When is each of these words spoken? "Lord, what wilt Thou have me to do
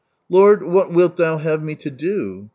"Lord, 0.31 0.63
what 0.63 0.91
wilt 0.91 1.17
Thou 1.17 1.37
have 1.37 1.61
me 1.61 1.75
to 1.75 1.91
do 1.91 2.49